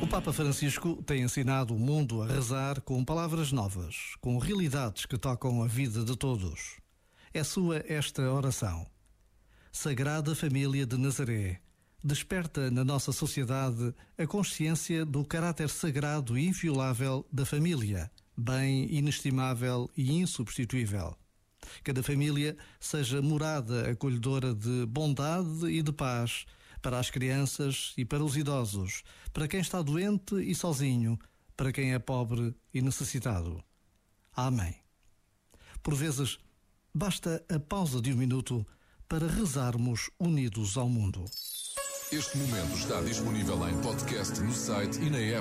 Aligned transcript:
O 0.00 0.06
Papa 0.06 0.30
Francisco 0.30 1.02
tem 1.02 1.22
ensinado 1.22 1.74
o 1.74 1.78
mundo 1.78 2.22
a 2.22 2.26
rezar 2.26 2.82
com 2.82 3.02
palavras 3.02 3.50
novas, 3.50 4.14
com 4.20 4.38
realidades 4.38 5.06
que 5.06 5.16
tocam 5.16 5.62
a 5.62 5.66
vida 5.66 6.04
de 6.04 6.14
todos. 6.14 6.76
É 7.32 7.42
sua 7.42 7.82
esta 7.88 8.22
oração. 8.30 8.86
Sagrada 9.72 10.34
Família 10.34 10.84
de 10.86 10.98
Nazaré, 10.98 11.60
desperta 12.04 12.70
na 12.70 12.84
nossa 12.84 13.10
sociedade 13.10 13.94
a 14.18 14.26
consciência 14.26 15.04
do 15.04 15.24
caráter 15.24 15.70
sagrado 15.70 16.36
e 16.36 16.46
inviolável 16.46 17.26
da 17.32 17.46
família, 17.46 18.10
bem 18.36 18.94
inestimável 18.94 19.90
e 19.96 20.12
insubstituível. 20.12 21.16
Cada 21.82 22.02
família 22.02 22.56
seja 22.78 23.22
morada 23.22 23.90
acolhedora 23.90 24.54
de 24.54 24.86
bondade 24.86 25.66
e 25.66 25.82
de 25.82 25.92
paz 25.92 26.44
para 26.86 27.00
as 27.00 27.10
crianças 27.10 27.92
e 27.96 28.04
para 28.04 28.22
os 28.22 28.36
idosos, 28.36 29.02
para 29.32 29.48
quem 29.48 29.58
está 29.58 29.82
doente 29.82 30.36
e 30.36 30.54
sozinho, 30.54 31.18
para 31.56 31.72
quem 31.72 31.92
é 31.92 31.98
pobre 31.98 32.54
e 32.72 32.80
necessitado. 32.80 33.60
Amém. 34.32 34.72
Por 35.82 35.96
vezes, 35.96 36.38
basta 36.94 37.44
a 37.48 37.58
pausa 37.58 38.00
de 38.00 38.12
um 38.12 38.16
minuto 38.16 38.64
para 39.08 39.26
rezarmos 39.26 40.10
unidos 40.16 40.76
ao 40.76 40.88
mundo. 40.88 41.24
Este 42.12 42.38
momento 42.38 42.76
está 42.76 43.00
disponível 43.00 43.68
em 43.68 43.82
podcast 43.82 44.40
no 44.40 44.52
site 44.52 45.00
e 45.00 45.10
na 45.10 45.18
app. 45.18 45.34